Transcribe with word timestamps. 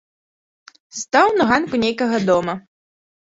Стаў 1.01 1.27
на 1.39 1.43
ганку 1.51 1.75
нейкага 1.85 2.17
дома. 2.31 2.53